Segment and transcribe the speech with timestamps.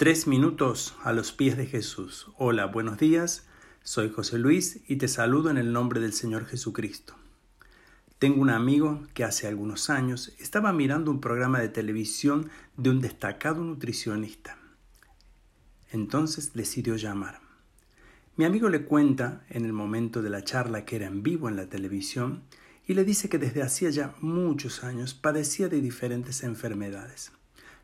[0.00, 2.28] Tres minutos a los pies de Jesús.
[2.38, 3.46] Hola, buenos días.
[3.82, 7.16] Soy José Luis y te saludo en el nombre del Señor Jesucristo.
[8.18, 13.02] Tengo un amigo que hace algunos años estaba mirando un programa de televisión de un
[13.02, 14.56] destacado nutricionista.
[15.92, 17.42] Entonces decidió llamar.
[18.36, 21.56] Mi amigo le cuenta en el momento de la charla que era en vivo en
[21.56, 22.44] la televisión
[22.86, 27.32] y le dice que desde hacía ya muchos años padecía de diferentes enfermedades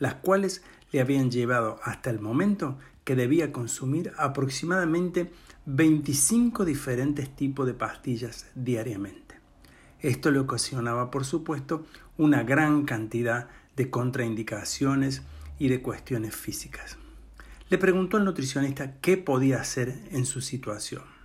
[0.00, 5.30] las cuales le habían llevado hasta el momento que debía consumir aproximadamente
[5.66, 9.36] 25 diferentes tipos de pastillas diariamente.
[10.00, 15.22] Esto le ocasionaba, por supuesto, una gran cantidad de contraindicaciones
[15.58, 16.96] y de cuestiones físicas.
[17.68, 21.19] Le preguntó al nutricionista qué podía hacer en su situación.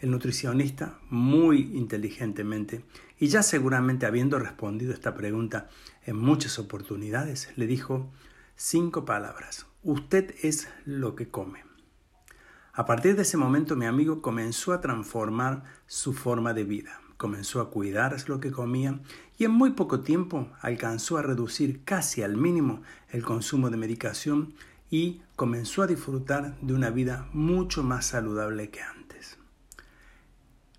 [0.00, 2.84] El nutricionista, muy inteligentemente,
[3.18, 5.68] y ya seguramente habiendo respondido esta pregunta
[6.06, 8.10] en muchas oportunidades, le dijo
[8.54, 9.66] cinco palabras.
[9.82, 11.64] Usted es lo que come.
[12.72, 17.60] A partir de ese momento mi amigo comenzó a transformar su forma de vida, comenzó
[17.60, 19.00] a cuidar lo que comía
[19.36, 24.54] y en muy poco tiempo alcanzó a reducir casi al mínimo el consumo de medicación
[24.90, 29.07] y comenzó a disfrutar de una vida mucho más saludable que antes.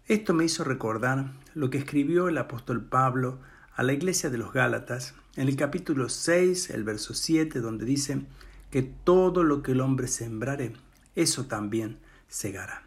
[0.09, 3.37] Esto me hizo recordar lo que escribió el apóstol Pablo
[3.75, 8.23] a la iglesia de los Gálatas en el capítulo 6, el verso 7, donde dice
[8.71, 10.73] que todo lo que el hombre sembrare,
[11.13, 12.81] eso también segará.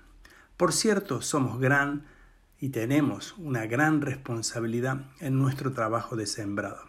[0.57, 2.07] Por cierto, somos gran
[2.59, 6.81] y tenemos una gran responsabilidad en nuestro trabajo de sembrado.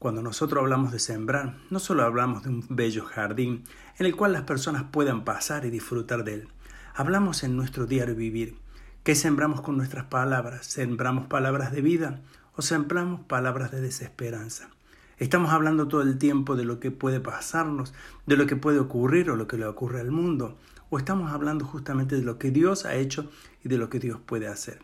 [0.00, 3.62] Cuando nosotros hablamos de sembrar, no solo hablamos de un bello jardín
[4.00, 6.48] en el cual las personas puedan pasar y disfrutar de él,
[6.96, 8.63] hablamos en nuestro diario vivir
[9.04, 10.64] ¿Qué sembramos con nuestras palabras?
[10.64, 12.22] ¿Sembramos palabras de vida
[12.56, 14.70] o sembramos palabras de desesperanza?
[15.18, 17.92] Estamos hablando todo el tiempo de lo que puede pasarnos,
[18.24, 20.56] de lo que puede ocurrir o lo que le ocurre al mundo,
[20.88, 23.30] o estamos hablando justamente de lo que Dios ha hecho
[23.62, 24.78] y de lo que Dios puede hacer.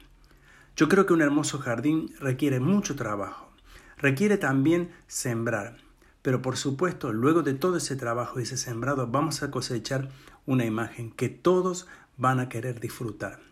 [0.77, 3.51] Yo creo que un hermoso jardín requiere mucho trabajo,
[3.97, 5.79] requiere también sembrar,
[6.21, 10.11] pero por supuesto luego de todo ese trabajo y ese sembrado vamos a cosechar
[10.45, 11.89] una imagen que todos
[12.19, 13.50] van a querer disfrutar.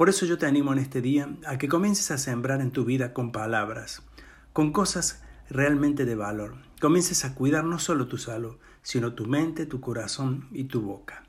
[0.00, 2.86] Por eso yo te animo en este día a que comiences a sembrar en tu
[2.86, 4.02] vida con palabras,
[4.54, 6.54] con cosas realmente de valor.
[6.80, 11.24] Comiences a cuidar no solo tu salud, sino tu mente, tu corazón y tu boca.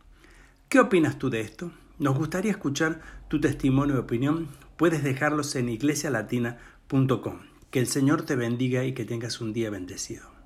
[0.69, 1.73] ¿Qué opinas tú de esto?
[1.99, 4.47] Nos gustaría escuchar tu testimonio y opinión.
[4.77, 7.39] Puedes dejarlos en iglesialatina.com.
[7.71, 10.40] Que el Señor te bendiga y que tengas un día bendecido.